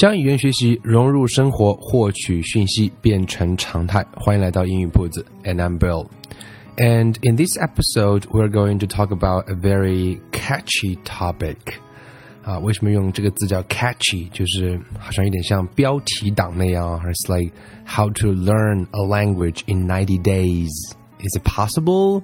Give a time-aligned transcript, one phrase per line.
[0.00, 4.04] 将语言学习融入生活，获取讯息变成常态。
[4.14, 6.06] 欢迎来到英语铺子，and I'm Bill.
[6.76, 11.56] And in this episode, we're going to talk about a very catchy topic.
[12.44, 14.28] 啊，为什么用这个字叫 catchy？
[14.30, 17.00] 就是好像有点像标题党那样。
[17.00, 17.52] It's like
[17.86, 20.70] how to learn a language in ninety days.
[21.18, 22.22] Is it possible?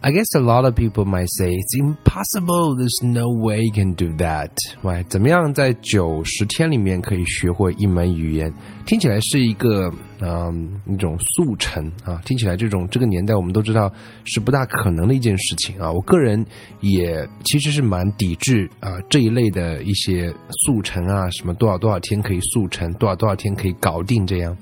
[0.00, 2.76] I guess a lot of people might say it's impossible.
[2.76, 4.50] There's no way you can do that.
[4.80, 5.02] Why？
[5.08, 8.54] 怎么样在九十天里面可以学会一门语言？
[8.86, 13.92] 听起来是一个嗯一种速成啊，听起来这种这个年代我们都知道
[14.24, 15.90] 是不大可能的一件事情啊。
[15.90, 16.46] 我个人
[16.80, 20.32] 也其实是蛮抵制啊这一类的一些
[20.64, 24.56] 速成啊，什么多少多少天可以速成，多少多少天可以搞定这样。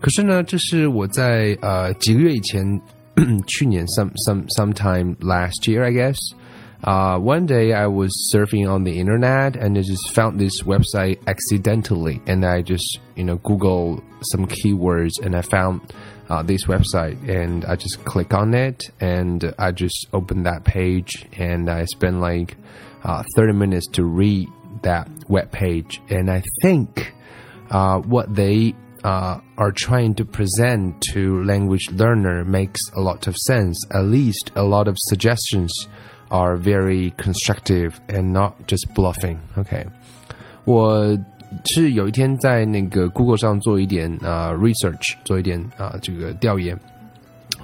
[0.00, 2.64] 可是呢，这是我在呃几个月以前。
[3.46, 6.18] 去年 some some sometime last year, I guess.
[6.82, 11.18] Uh, one day I was surfing on the internet and I just found this website
[11.26, 15.92] accidentally, and I just you know Google some keywords and I found
[16.30, 21.26] uh, this website and I just click on it and I just open that page
[21.32, 22.56] and I spend like
[23.02, 24.48] uh, 30 minutes to read
[24.82, 27.12] that web page and I think
[27.70, 33.35] uh, what they uh, are trying to present to language learner makes a lot of
[33.37, 33.77] sense.
[33.91, 35.71] At least a lot of suggestions
[36.29, 39.37] are very constructive and not just bluffing.
[39.55, 39.85] OK，
[40.65, 41.17] 我
[41.65, 46.77] 是有一天在那个 Google 上做一点啊、uh, research，做一点啊、uh, 这个调研，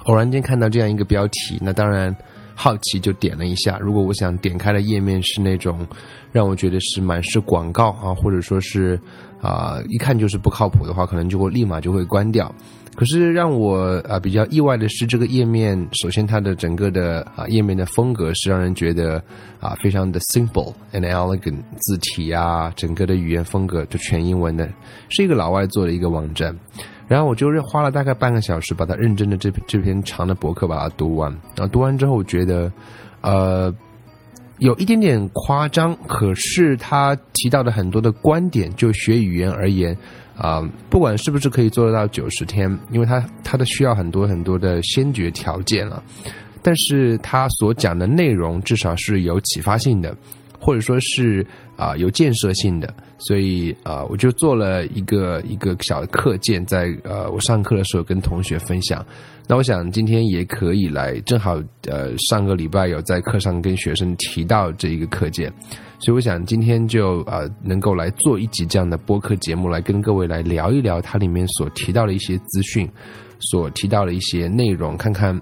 [0.04, 2.14] 偶然间看到这样一个标题，那当然
[2.59, 3.77] 好奇就点了一下。
[3.79, 5.85] 如果我想点开的页面是那种
[6.31, 8.99] 让我觉得是满是广告啊，或者说是
[9.39, 12.51] 啊，一看就是不靠谱的话，可能就会立马就会关掉。
[12.95, 19.23] 可是让我啊比较意外的是，这个页面首先它的整个的啊页面的风格是让人觉得
[19.59, 24.67] 啊非常的 simple and elegant，字体啊整个的语言风格就全英文的，
[25.09, 26.57] 是一个老外做的一个网站。
[27.07, 31.31] 然后我就花了大概半个小时把它认真的这这篇长的博客把它读完。
[31.55, 32.71] 然后读完之后，我觉得
[33.21, 33.73] 呃。
[34.59, 39.95] 有一点点夸张，可是他提到的很多的观点，就学语言而言，
[40.35, 46.01] 啊，不管是不是可以做得到九十天，因为他他的需要很多很多的先决条件了，
[46.63, 50.17] 但是他所讲的内容至少是有启发性的，
[50.59, 51.45] 或者说是
[51.77, 59.05] 啊有建设性的，所以啊我就做了一个一个小课件，在呃我上课的时候跟同学分享。
[59.49, 65.49] 那我想今天也可以来，正好呃上个礼拜有在课上跟学生提到这一个课件，
[65.99, 72.89] 所以我想今天就呃能够来做一集这样的播客节目，来跟各位来聊一聊它里面所提到的一些资讯，
[73.39, 75.39] 所提到的一些内容，看看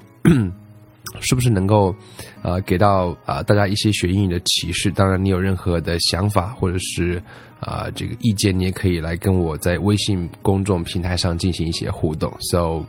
[1.20, 1.94] 是不是能够
[2.42, 4.91] 呃给到啊大家一些学英语的启示。
[4.91, 7.22] 当然，你有任何的想法或者是
[7.58, 12.32] 啊这个意见，你也可以来跟我在微信公众平台上进行一些互动。
[12.41, 12.86] So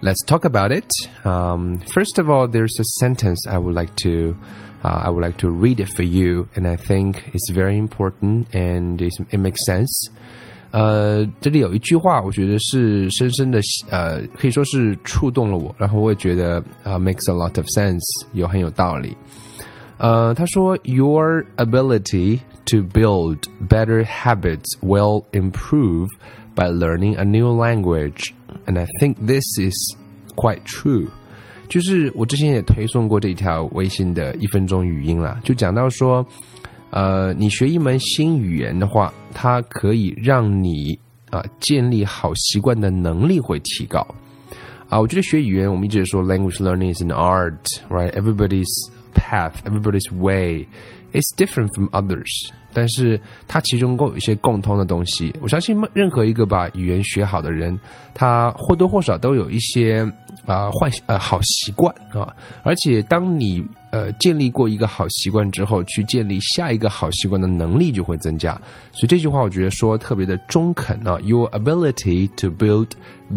[0.00, 0.88] let's talk about it.
[1.24, 4.36] Um, first of all, there's a sentence I would like to
[4.82, 8.46] uh, I would like to read it for you, and I think it's very important
[8.52, 10.08] and it makes sense.
[10.74, 13.60] 呃，这里有一句话，我觉得是深深的，
[13.90, 18.00] 呃，可以说是触动了我，然后我也觉得啊、uh,，makes a lot of sense，
[18.34, 19.16] 有很有道理。
[19.98, 23.38] 呃，他说，Your ability to build
[23.68, 26.08] better habits will improve
[26.54, 28.30] by learning a new language
[28.66, 29.74] and I think this is
[30.36, 31.08] quite true。
[31.68, 36.26] 就是我之前也推送过这条微信的一分钟语音了，就讲到说，
[36.91, 40.97] 呃，你学一门新语言的话，它可以让你
[41.29, 44.05] 啊建立好习惯的能力会提高。
[44.87, 48.69] 啊，我觉得学语言，我们一直说 language learning is an art，right？Everybody's
[49.13, 50.67] path，everybody's way
[51.11, 52.51] is different from others。
[52.71, 57.79] 但是它其中共有一些共通的东西，我相信任何一个把语言学好的人，
[58.13, 60.01] 他或多或少都有一些
[60.45, 63.65] 啊坏呃好习惯啊，而且当你
[63.95, 68.51] 呃建立过一个好习惯之后，去建立下一个好习惯的能力就会增加。
[68.91, 72.89] 所以这句话我觉得说特别的中肯啊，Your ability to build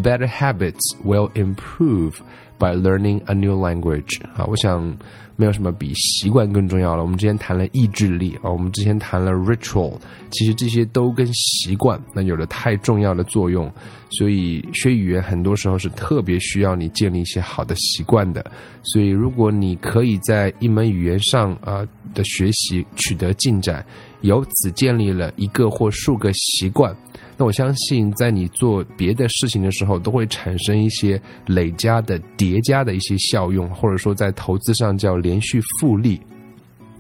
[0.03, 2.15] better habits will improve
[2.59, 4.21] by learning a new language。
[4.37, 4.97] 啊，我想。
[5.41, 7.03] 没有什么比习惯更重要了。
[7.03, 9.97] 我们之前谈了意志力啊，我们之前谈了 ritual，
[10.33, 13.73] 其实这些都跟习惯那有着太重要的作用。
[14.11, 18.45] 所以学语言很多时候是特别需要你建立一些好的习惯的。
[18.83, 23.85] 所以如果你可以在一门语言上啊的学习取得进展，
[24.23, 26.95] 由此建立了一个或数个习惯。
[27.37, 36.21] 那我相信，在你做别的事情的时候，都会产生一些累加的、叠加的一些效用，或者说在投资上叫连续复利，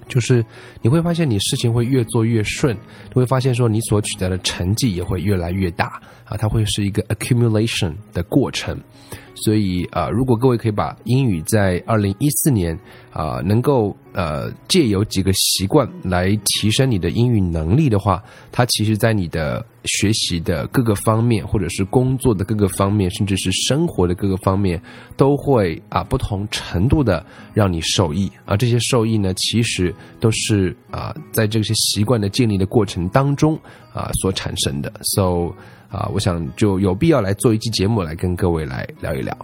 [0.07, 0.45] 就是
[0.81, 2.77] 你会发现你事情会越做越顺，
[3.09, 8.79] 你会发现说你所取得的成绩也会越来越大啊，它会是一个 accumulation 的过程。
[9.43, 12.79] 所以啊，如果各位可以把英语在二零一四年
[13.13, 24.81] 啊，能够呃借由几个习惯来提升你的英语能力的话，它其实在你的学习的各个方面，或者是工作的各个方面，甚至是生活的各个方面，
[25.17, 27.25] 都会啊不同程度的
[27.55, 28.57] 让你受益而。
[28.57, 33.59] 这些受益呢，其实都是啊在这些习惯的建立的过程当中
[33.99, 34.93] 啊所产生的。
[35.03, 35.53] So
[35.91, 39.37] 啊，我想就有必要来做一期节目来跟各位来聊一聊。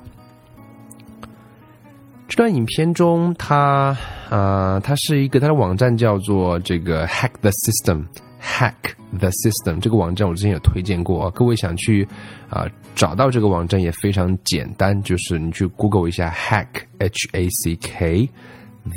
[2.29, 3.97] 这段影片中，它
[4.31, 8.73] 啊，它是一个它的网站叫做这个 Hack the System，Hack
[9.19, 12.07] the System 这个网站我之前有推荐过，各位想去
[12.49, 16.67] 啊找到这个网站也非常简单，就是你去 Google 一下 Hack
[16.99, 18.29] H A C K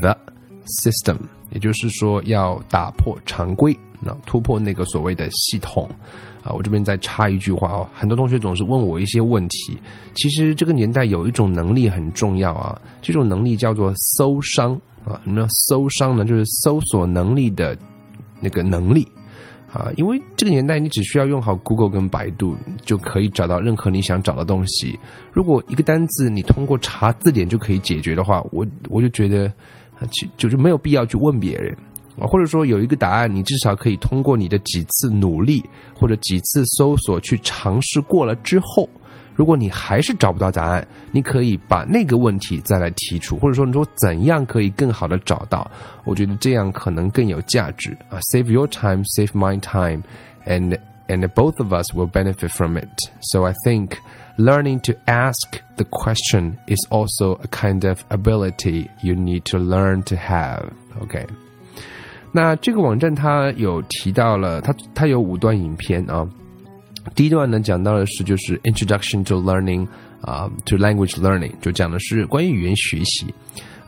[0.02, 0.18] the
[0.82, 1.18] System，
[1.52, 5.90] 也就是说要打破常规，那突破那个所谓的系统。
[6.44, 9.78] 啊，我这边再插一句话哦，很多同学总是问我一些问题。
[10.14, 14.74] 其实这个年代有一种能力很重要啊，这种能力叫做搜商
[15.04, 15.20] 啊。
[15.26, 16.24] 什么叫搜商呢？
[16.24, 17.78] 就是搜索能力的
[18.40, 19.06] 那个能力
[19.74, 19.92] 啊。
[19.98, 22.56] 因为这个年代你只需要用好 Google 跟百度，
[22.86, 24.98] 就可以找到任何你想找的东西。
[25.34, 29.52] 如果一个单字你通过查字典就可以解决的话，我我就觉得，
[30.38, 31.76] 就就没有必要去问别人。
[32.19, 38.89] 啊，或者说有一个答案，你至少可以通过你的几次努力或者几次搜索去尝试过了之后，
[39.35, 45.69] 如果你还是找不到答案，你可以把那个问题再来提出，或者说你说怎样可以更好的找到，
[46.05, 48.21] 我觉得这样可能更有价值啊。
[48.31, 50.03] Save your time, save my time,
[50.45, 50.79] and
[51.09, 53.11] and both of us will benefit from it.
[53.23, 53.97] So I think
[54.37, 60.03] learning to ask the question is also a kind of ability you need to learn
[60.05, 60.71] to have.
[61.03, 61.27] Okay.
[62.38, 66.24] 那这个网站它有提到了，它它有五段影片啊。
[67.16, 69.88] 第一段呢讲到的是就是 Introduction to Learning
[70.22, 73.34] 啊，to Language Learning，就讲的是关于语言学习。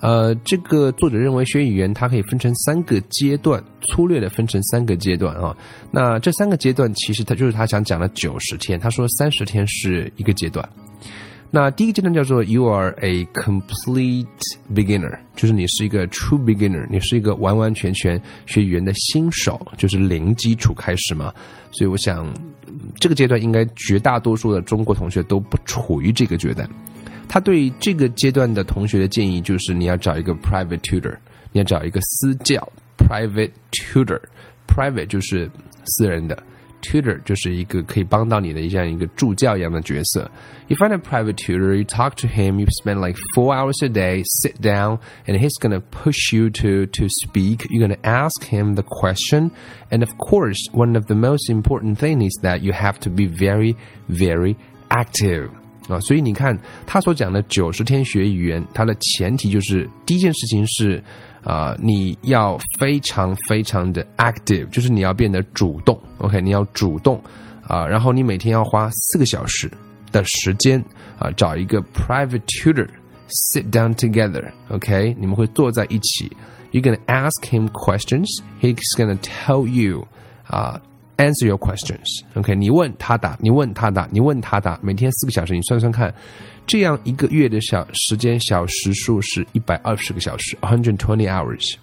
[0.02, 5.56] 呃，这个作者认为学语言它可以分成三个阶段，粗略的分成三个阶段啊。
[5.92, 10.68] 那这三个阶段其实他就是他想讲的九十天，他说三十天是一个阶段。
[11.52, 14.28] 那第一个阶段叫做 You are a complete
[14.72, 21.34] beginner，就是你是一个 true beginner，你是一个完完全全学语言的新手，就是零基础开始嘛。
[21.72, 22.32] 所以我想，
[23.00, 26.70] 这个阶段应该绝大多数的中国同学都不处于这个阶段。
[27.28, 31.16] 他对这个阶段的同学的建议就是，你要找一个 private tutor，
[31.52, 35.50] 你要找一个私教 private tutor，private 就是
[35.86, 36.44] 私人的。
[36.83, 40.31] tutor 就是一个可以帮到你的这样一个助教一样的角色。
[40.69, 44.23] You find a private tutor, you talk to him, you spend like four hours a day,
[44.43, 47.67] sit down, and he's gonna push you to to speak.
[47.71, 49.51] You're gonna ask him the question,
[49.91, 53.27] and of course, one of the most important thing is that you have to be
[53.27, 53.77] very,
[54.09, 54.57] very
[54.89, 55.49] active.
[55.89, 61.03] 啊，所以你看他所讲的九十天学语言，它的前提就是第一件事情是
[61.43, 67.23] 啊，你要非常非常的 active，就是你要变得主动，OK，你要主动
[67.67, 69.71] 啊，然后你每天要花四个小时
[70.11, 70.83] 的时间
[71.19, 76.31] 啊，找一个 private tutor，sit down together，OK，你们会坐在一起，
[76.73, 80.07] you're gonna ask him questions，he's gonna tell you
[80.47, 80.81] 啊
[81.20, 86.12] ，answer your questions，OK，你问他答，你问他答，你问他答，每天四个小时，你算算看。
[86.66, 91.76] 这样一个月的小时间小时数是一百二十个小时 hundred twenty hours，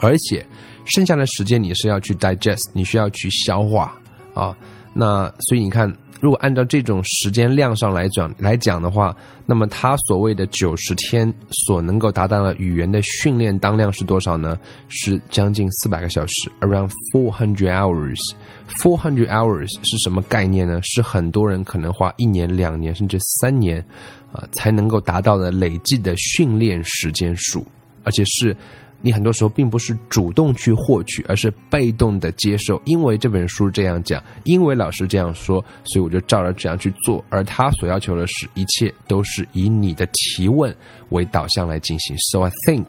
[0.00, 0.46] 而且
[0.84, 3.94] 剩下的时间你是要去 digest，你需要去消化
[4.34, 4.56] 啊。
[4.96, 5.94] 那所以你看。
[6.18, 14.58] 如果按照这种时间量上来讲来讲的话，那么他所谓的九十天所能够达到的语言的训练当量是多少呢？
[14.88, 18.18] 是将近四百个小时，around four hundred hours。
[18.66, 20.80] four hundred hours 是什么概念呢？
[20.82, 23.84] 是很多人可能花一年、两年甚至三年
[24.32, 27.64] 啊才能够达到的累计的训练时间数
[28.04, 28.56] 而且是。
[29.02, 32.80] 你很多时候并不是主动去获取，而是被动的接受。
[32.84, 37.24] 因为这本书这样讲，因为老师这样说，所以我就照着这样去做。
[37.28, 40.74] 而他所要求的是一切都是以你的提问
[41.10, 42.16] 为导向来进行。
[42.18, 42.86] So I think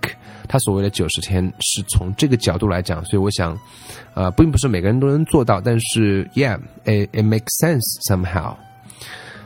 [0.48, 3.04] 他所谓的九十天是从这个角度来讲。
[3.06, 3.56] 所以我想，
[4.16, 8.56] 呃，并不是每个人都能做到，但是 Yeah，it it makes sense somehow。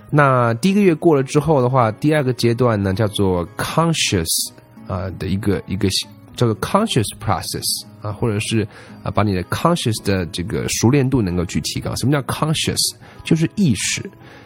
[0.10, 4.51] 那第一个月过了之后的话，第二个阶段呢，叫做 conscious
[4.88, 5.89] 啊的一个一个。
[6.37, 7.65] 叫做 conscious process
[8.03, 8.67] 啊，或者是
[9.03, 11.95] 啊，把你的 conscious 的这个熟练度能够去提高。
[11.97, 12.79] 什么叫 conscious？
[13.25, 14.03] 就是意识。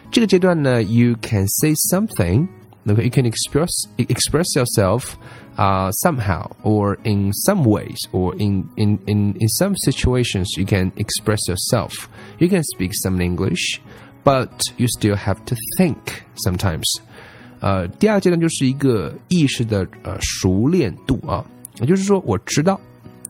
[0.09, 2.47] 这个阶段呢，you can say something，
[2.83, 5.13] 那个 you can express express yourself
[5.55, 10.91] 啊、uh, somehow or in some ways or in in in in some situations you can
[10.93, 12.07] express yourself.
[12.39, 13.81] You can speak some English,
[14.23, 15.97] but you still have to think
[16.37, 16.85] sometimes.
[17.59, 21.45] 呃，第二阶段就是一个意识的呃熟练度啊。
[21.80, 22.80] 也就是说，我知道，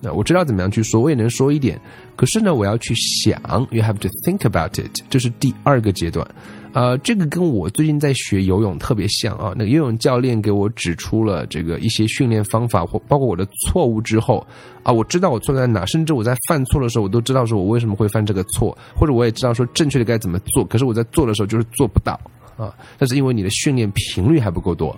[0.00, 1.81] 那我知道怎么样去说，我也能说一点。
[2.15, 6.26] 可是呢，我要去想，you have to think about it，这是第二个阶段。
[6.73, 9.55] 呃，这个跟我最近在学游泳特别像啊。
[9.57, 14.47] 那个游泳教练给我指出了这个一些训练方法，或包括我的错误之后
[14.83, 20.62] 啊，我知道我错在哪，甚至我在犯错的时候，我都知道说我为什么会犯这个错，或者我也知道说正确的该怎么做。
[20.67, 22.12] 可是我在做的时候就是做不到
[22.59, 24.95] 啊，那是因为你的训练频率还不够多。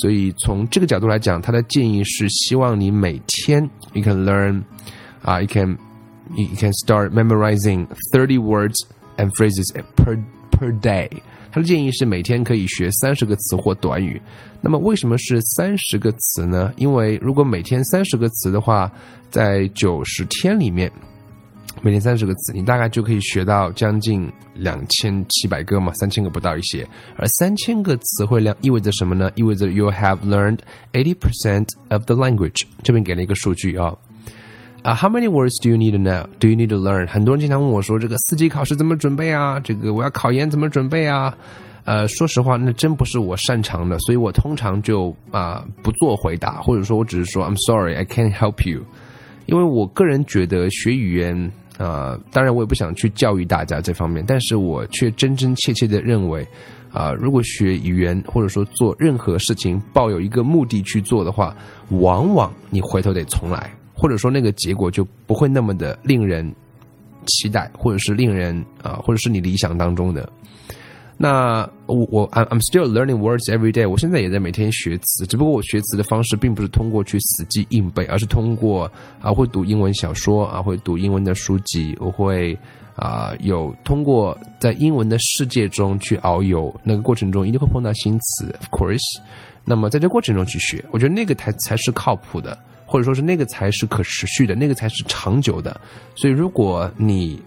[0.00, 3.62] 所以从这个角度来讲，他的建议是希望你每天
[3.92, 4.62] you can learn
[5.22, 5.76] 啊、you can
[6.36, 8.76] you can start memorizing thirty words
[9.16, 10.18] and phrases per
[10.50, 11.08] per day。
[11.50, 14.20] 他的建议是每天可以学三十个词或短语。
[14.60, 16.72] 那么为什么是三十个词呢？
[16.76, 18.90] 因为如果每天三十个词的话，
[19.30, 20.90] 在九十天里面。
[21.80, 26.86] 每天三十个词，你大概就可以学到将近两千七百个嘛，三千个不到一些。
[27.16, 29.30] 而三千个词汇量意味着什么呢？
[29.36, 30.58] 意味着 you have learned
[30.92, 32.62] eighty percent of the language。
[32.82, 33.94] 这边给了一个数据啊，
[34.82, 36.26] 啊，how many words do you need to know?
[36.40, 37.06] Do you need to learn?
[37.06, 39.60] 很多人经常问我说，这个四级考试怎么准备啊？
[39.60, 41.32] 这个我要考研怎么准备啊？
[41.84, 48.82] 呃，说实话，那真不是我擅长的，所以我通常就啊不做回答，或者说我只是说 I'm sorry, I can't help you。
[49.46, 51.52] 因为我个人觉得学语言。
[51.78, 56.46] 啊，当然我也不想去教育大家这方面，但是我却真真切切的认为，
[56.92, 61.56] 啊，如果学语言或者说做任何事情抱有一个目的去做的话，
[61.90, 66.52] 往往你回头得重来，或者说那个结果就不会那么的令人
[67.26, 70.28] 期待，或者是令人啊，或者是你理想当中的。
[71.20, 73.88] 那我我 I'm I'm still learning words every day。
[73.88, 78.88] 我现在也在每天学词，只不过我学词的方式并不是通过去死记硬背，而是通过
[79.20, 82.56] 啊会读英文小说啊，会读英文的书籍，我会
[82.94, 89.18] 啊有通过在英文的世界中去遨游，那个过程中一定会碰到新词，of course。
[89.64, 92.56] 那么在这过程中去学，我觉得那个才才是靠谱的，
[92.86, 95.80] 或者说是那个才是可持续的，那个才是长久的。
[96.14, 97.42] 所以如果你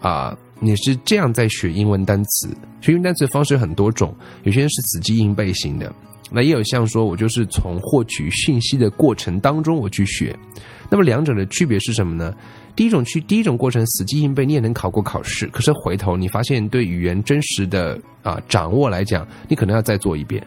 [0.00, 0.38] 啊。
[0.58, 2.48] 你是这样在学英文单词，
[2.80, 5.94] 学英文单词的方式有很多种，有些人是死记硬背型的，
[6.30, 10.36] 那也有像说我就是从获取讯息的过程当中我去学，
[10.88, 12.34] 那么两者的区别是什么呢？
[12.74, 20.44] 第一种去第一种过程死记硬背，你也能考过考试，可是回头你发现对语言真实的啊掌握来讲，你可能要再做一遍。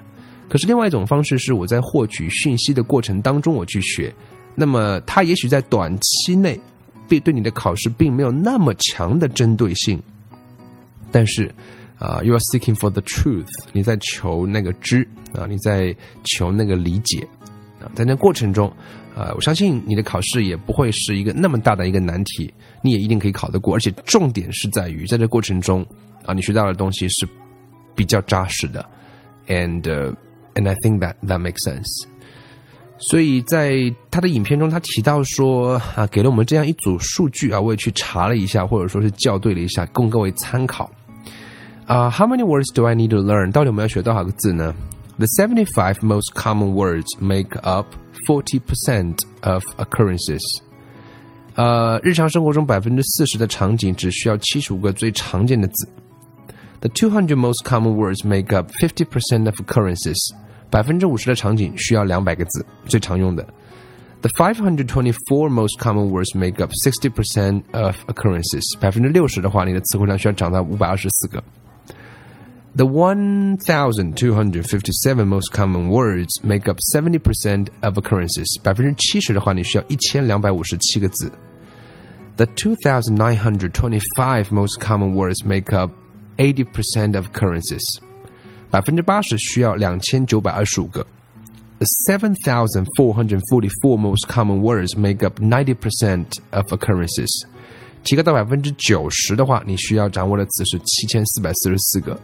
[0.47, 4.13] 可是另外一种方式是我在获取讯息的过程当中我去学，
[4.55, 6.59] 那么它也许在短期内。
[7.09, 10.01] 对对你的考试并没有那么强的针对性，
[11.11, 11.51] 但是
[11.97, 17.27] 啊，you are seeking for the truth，你在求那个知啊，你在求那个理解。
[17.81, 18.67] 啊，在那过程中
[19.15, 25.81] 啊，我相信你的考试也不会是一个那么大的一个难题，你也一定可以考得过，而且重点是在于在这过程中
[26.25, 27.25] 啊，你学到的东西是
[27.95, 28.85] 比较扎实的
[29.47, 29.81] ，and
[30.55, 31.87] and I think that that makes sense。
[32.99, 40.89] 所以在他的影片中，他提到说啊，给了我们这样一组数据啊，我也去查了一下，或者说是校对了一下，供各位参考。
[41.85, 43.51] 啊，How many words do I need to learn？
[43.51, 44.75] 到底我们要学多少个字呢
[45.17, 47.87] ？The seventy-five most common words make up
[48.27, 50.43] forty percent of occurrences。
[51.55, 55.87] 呃，日常生活中百分之四十的场景只需要七十五个最常见的字。
[56.81, 60.17] The two hundred most common words make up fifty percent of occurrences。
[60.70, 63.46] 百分之五十的场景需要两百个字，最常用的。
[64.22, 68.62] The five hundred twenty-four most common words make up sixty percent of occurrences。
[68.80, 71.44] 百分之六十的话，你的词汇量需要涨到五百二十四个。
[72.76, 78.60] The one thousand two hundred fifty-seven most common words make up seventy percent of occurrences。
[78.62, 81.30] 百分之七十的话，你需要一千两百五十七个字。
[82.36, 85.92] The two thousand nine hundred twenty-five most common words make up
[86.38, 87.84] eighty percent of occurrences。
[88.70, 91.06] 百分之八十需要两千九百二十五个。
[91.78, 97.46] The 7,444 most common words make up 90% of occurrences.
[98.04, 102.20] 提高到百分之九十的话，你需要掌握的词是七千四百四十四个。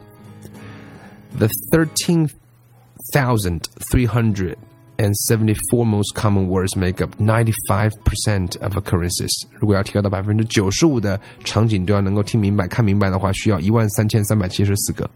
[1.39, 2.29] The thirteen
[3.13, 4.57] thousand three hundred
[4.99, 9.31] and seventy-four most common words make up ninety-five percent of occurrences。
[9.59, 15.09] 如果要提高到百分之九十五的场景都要能够听明白、看明白的话，需要一万三千三百七十四个。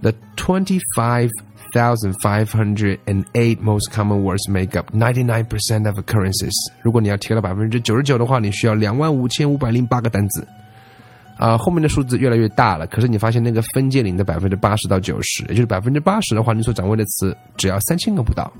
[0.00, 1.30] The twenty-five
[1.74, 6.52] thousand five hundred and eight most common words make up ninety nine percent of occurrences。
[6.82, 10.46] 如果你要提到百分之九十九的话，你需要两万五千五百零八个单词。
[11.36, 18.52] 啊，后面的数字越来越大了，可是你发现那个分界岭的百分之八十到九十，也就是百分之八十的话，你所掌握的词只要三千个不到。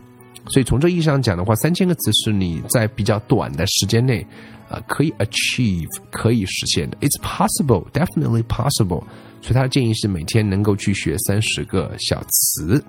[0.50, 4.26] 所以从这意义上讲的话，三千个词是你在比较短的时间内，
[4.68, 6.96] 啊，可以 achieve 可以实现的。
[6.98, 9.04] It's possible, definitely possible。
[9.40, 12.82] 所以他的建议是每天能够去学三十个小词。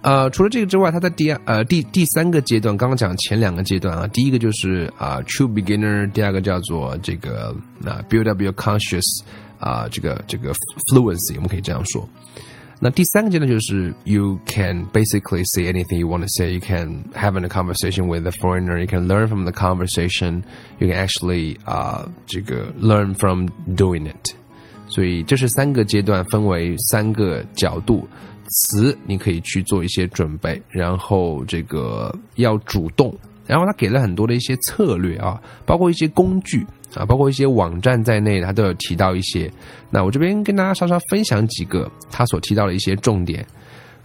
[0.00, 9.22] 呃，除了这个之外，他在第二呃第第三个阶段，刚刚讲前两个阶段啊，第一个就是啊 true beginner，第二个叫做这个啊 build up your conscious
[9.60, 10.52] 啊这个这个
[10.90, 12.08] fluency，我们可以这样说。
[12.84, 16.52] 那第三个阶段就是 you can basically say anything you want to say.
[16.52, 18.76] You can have a conversation with a foreigner.
[18.80, 20.42] You can learn from the conversation.
[20.80, 23.46] You can actually 啊这个 learn from
[23.76, 24.34] doing it.
[24.88, 28.08] 所以这是三个阶段，分为三个角度。
[28.54, 39.50] 词你可以去做一些准备，然后这个要主动，然后他给了很多的一些策略啊，包括一些工具啊，包括一些网站在内，他都有提到一些。
[39.90, 43.46] 那我这边跟大家稍稍分享几个他所提到的一些重点。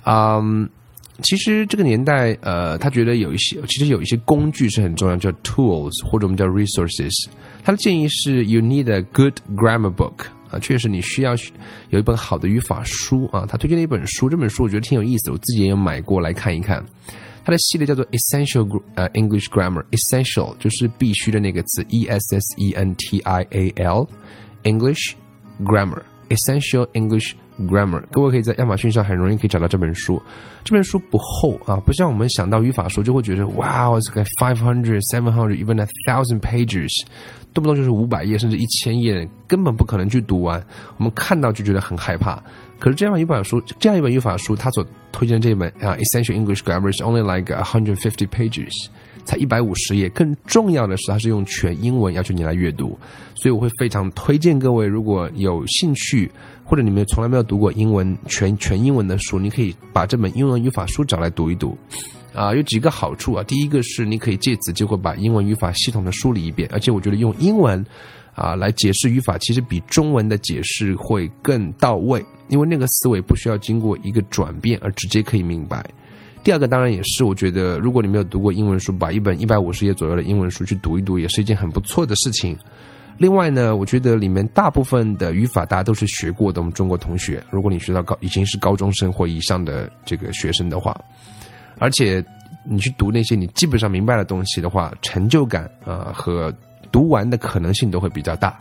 [0.06, 0.70] 嗯，
[1.22, 7.28] 其实这个年代，呃，他觉得有一些，其实有一些工具是很重要，叫 tools 或者我们叫 resources。
[7.64, 10.28] 他的建议是，you need a good grammar book。
[10.50, 11.36] 啊，确实你需要
[11.90, 13.46] 有一本好的语法书啊。
[13.46, 16.82] 他推荐了一本书，这本书我觉得挺有意思，我自己也有买过来看一看。
[17.48, 24.06] 它的系列叫做 Essential 呃 English Grammar，Essential 就是必须的那个词，E S S E N T I A L
[24.64, 25.16] English
[25.64, 27.36] Grammar，Essential English。
[27.58, 30.22] Grammar，各位可以在亚马逊上很容易可以找到这本书。
[30.64, 36.92] 这本书不厚啊，不像我们想到语法书就会觉得哇，这个 five hundred, seven hundred, even a thousand pages，
[37.58, 40.64] 动不动就是五百页甚至一千页，根本不可能去读完。
[40.98, 42.40] 我们看到就觉得很害怕。
[42.78, 48.70] 可是这样一本书，这样一本语法书，它所推荐这本啊，Essential English Grammar is only like a hundred fifty pages。
[49.26, 52.98] 才一百五十页，更重要的是它是用全英文要求你来阅读，
[53.34, 56.32] 所以我会非常推荐各位，如果有兴趣
[56.64, 61.78] 或者你们从来没有读过英文全全英文的书，你可以把这本英文语法书找来读一读，
[62.38, 67.84] 啊，有几个好处啊，第一个是你可以借此机会把英文语法系统的梳理一遍，而且我觉得用英文
[68.36, 75.84] 啊来解释语法，其实比中文的解释会更到位，因为那个思维不需要经过一个转变而直接可以明白。
[76.44, 82.56] 第二个当然也是，我觉得如果你没有读过英文书，把一本一百五十页左右的英文书去读一读，也是一件很不错的事情。
[83.18, 90.96] 另外呢，我觉得里面大部分的语法大家都是学过的，我们中国同学，如果你学到高已经是高中生或以上的这个学生的话，
[91.80, 92.24] 而且
[92.64, 96.54] 你去读那些你基本上明白的东西的话，成就感啊和
[96.92, 98.58] 读完的可能性都会比较大。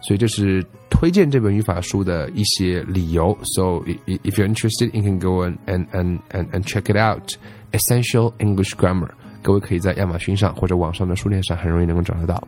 [0.00, 3.36] 所以这是推荐这本语法书的一些理由。
[3.54, 7.34] So if you're interested, you can go and and and and and check it out.
[7.72, 9.08] Essential English Grammar，
[9.42, 12.46] 各位可以在亚马逊上或者网上的书店上很容易能够找得到。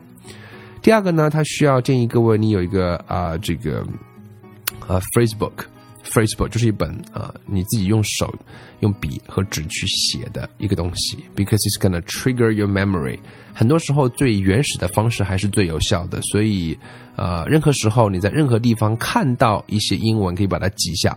[0.81, 3.81] 第二个呢，他需要建议各位你有一个啊这个
[4.87, 5.65] 啊 phrase book。
[6.11, 8.33] Facebook 就是一本啊你自己用手
[8.79, 13.19] 用笔和纸去写的一个东西，because it's gonna trigger your memory。
[13.53, 16.77] 很多时候最原始的方式还是最有效的，所以
[17.15, 21.15] 呃，任何时候你在任何地方看到一些英文，可以把它记下。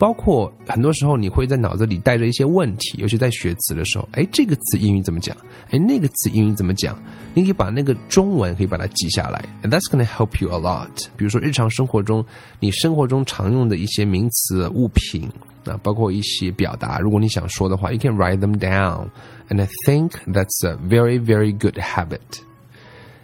[0.00, 5.34] 包括很多时候你会在脑子里带着一些问题，尤其在学词的时候，哎，这个词英语怎么讲？
[5.70, 7.00] 哎，那个词英语怎么讲？
[7.32, 10.88] 你可以把那个中文可以把它记下来，and that's gonna help you a lot。
[11.16, 12.24] 比如说日常生活中
[12.60, 15.30] 你生活中常用的一些名词、物品
[15.64, 22.20] 啊，包括一些表达，如果你想说的话，you can write them down。And I think that's a very very good habit.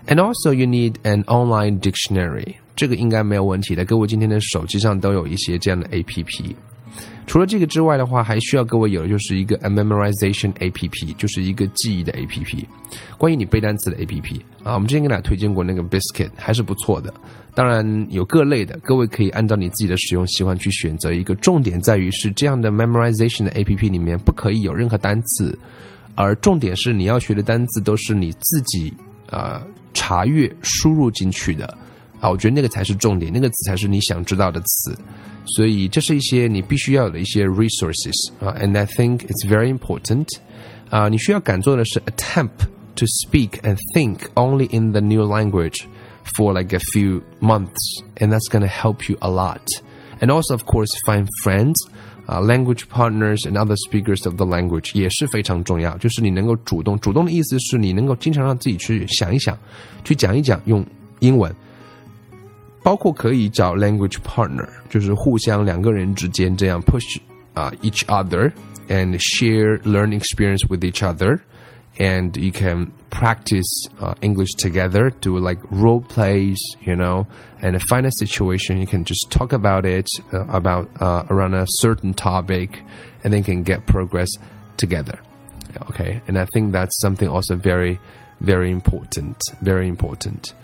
[0.07, 2.57] And also you need an online dictionary.
[2.77, 6.55] 这个应该没有问题的，各位今天的手机上都有一些这样的 A P P。
[7.25, 12.67] 除了这个之外的话，还需要各位有的就是一个 memorization A P P，就是一个记忆的 A P P。
[13.17, 17.11] 关于你背单词的 A P P 啊，我们之前给大家推荐过那个 Biscuit，还是不错的。
[17.55, 21.33] 当然有各类的，各位可以按照你自己的使用习惯去选择一个。
[21.35, 25.57] 重点在于是这样的 memorization 的 A P P 里面不可以有任何单词，
[26.13, 28.93] 而重点是你要学的单词都是你自己
[29.29, 29.61] 啊
[29.95, 31.77] 查阅输入进去的。
[32.20, 34.96] 啊，我觉得那个才是重点，那个词才是你想知道的词。
[35.44, 40.26] 所以这是一些你必须要有的一些 resources 啊，and I think it's very important
[40.88, 45.83] 啊，你需要敢做的是 attempt to speak and think only in the new language
[46.37, 49.61] for like a few months, and that's gonna help you a lot.
[50.20, 51.74] And also, of course, find friends.
[52.24, 55.98] 啊，language partners and other speakers of the language 也是非常重要。
[55.98, 59.59] 就是你能够主动，主动的意思是你能够经常让自己去想一想，
[60.05, 60.87] 去讲一讲用
[61.18, 61.52] 英文。
[62.87, 67.18] 包括可以找 language partner，就是互相两个人之间这样 push
[67.55, 68.52] 啊、uh, each other
[68.88, 75.59] and share learning experience with each other。and you can practice uh, English together, do like
[75.70, 77.26] role plays, you know,
[77.61, 78.78] and find a situation.
[78.78, 82.83] You can just talk about it, uh, about uh, around a certain topic,
[83.22, 84.31] and then can get progress
[84.76, 85.18] together.
[85.90, 87.98] Okay, and I think that's something also very,
[88.40, 89.37] very important.
[89.61, 90.55] Very important.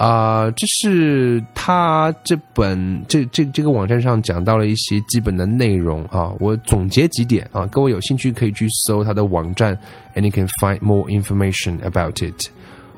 [0.00, 9.78] 啊，这是他这本这这这个网站上讲到了一些基本的内容啊，我总结几点啊，各位有兴趣可以去搜他的网站
[10.14, 12.48] ，and you can find more information about it。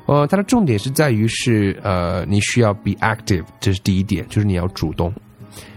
[0.05, 5.13] 呃，它的重点是在于是呃，你需要 be active，这是第一点，就是你要主动。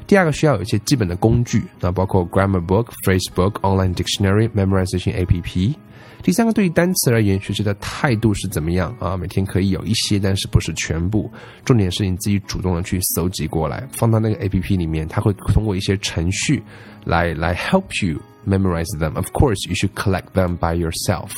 [0.07, 5.77] 第二个需要有一些基本的工具，那包括 grammar book、phrase book、online dictionary、memorization A P P。
[6.23, 9.17] 第三个，对于单词而言，学习的态度是怎么样啊？
[9.17, 11.31] 每天可以有一些，但是不是全部。
[11.65, 16.63] 重点是你自己主动的去搜集过来，放到那个 A P P 里面，它会通过一些程序
[17.05, 19.15] 来来 help you memorize them.
[19.15, 21.31] Of course, you should collect them by yourself.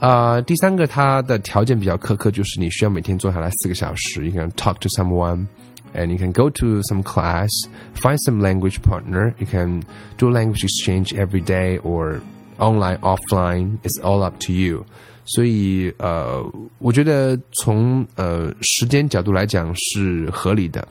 [0.00, 4.24] 啊，第三个，它的条件比较苛刻，就是你需要每天坐下来四个小时。
[4.28, 5.46] You can talk to someone.
[5.93, 7.49] and you can go to some class,
[7.93, 9.33] find some language partner.
[9.39, 9.83] You can
[10.17, 12.21] do language exchange every day or
[12.59, 13.79] online, offline.
[13.83, 14.85] It's all up to you.
[15.25, 16.43] 所以呃，
[16.79, 20.85] 我觉得从呃时间角度来讲是合理的，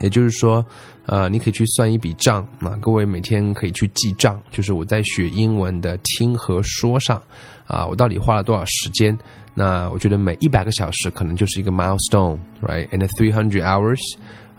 [0.00, 0.66] 也就是说，
[1.05, 7.21] 呃，你可以去算一笔账啊，各位每天可以去记账，就是我在学英文的听和说上
[7.65, 9.17] 啊，我到底花了多少时间？
[9.53, 13.99] 那我觉得每一百个小时可能就是一个 milestone，right？And three hundred hours，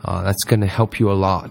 [0.02, 1.50] 啊，that's gonna help you a lot。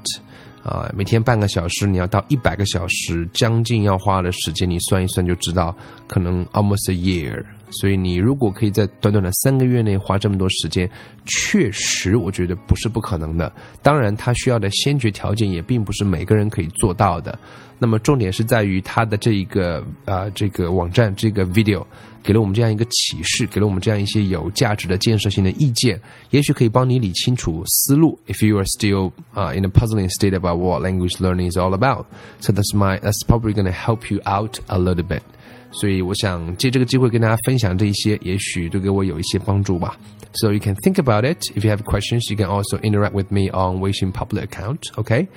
[0.64, 5.76] 啊，每天半个小时，你要到一百个小时，将近要花的时间，你算一算就知道，
[6.08, 7.44] 可能 almost a year。
[7.72, 10.90] 所以你如果可以在短短的三个月内花这么多时间，
[11.26, 13.52] 确实我觉得不是不可能的。
[13.82, 17.38] 当然，它需要的先决条件也并不是每个人可以做到的。
[17.80, 21.86] 那么重点是在于它的这一个啊，这个网站这个 video。
[22.24, 28.20] 给了我们这样一个启示，给了我们这样一些有价值的建设性的意见，也许可以帮你理清楚思路。
[28.28, 32.06] If you are still uh, in a puzzling state about what language learning is all about,
[32.40, 35.24] so that's my that's probably going to help you out a little bit.
[35.73, 39.97] 所以我想借这个机会跟大家分享这一些，也许对给我有一些帮助吧。
[40.33, 41.39] So you can think about it.
[41.57, 44.81] If you have questions, you can also interact with me on Weixin public account.
[44.97, 45.29] Okay.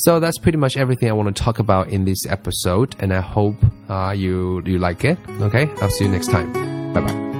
[0.00, 3.20] So that's pretty much everything I want to talk about in this episode, and I
[3.20, 3.56] hope
[3.88, 5.18] uh, you you like it.
[5.40, 6.52] Okay, I'll see you next time.
[6.92, 7.31] Bye bye.